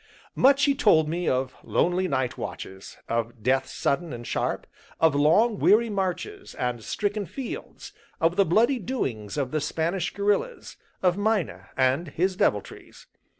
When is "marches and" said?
5.91-6.83